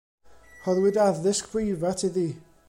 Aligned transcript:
Rhoddwyd 0.63 0.97
addysg 1.07 1.45
breifat 1.53 2.01
iddi. 2.09 2.29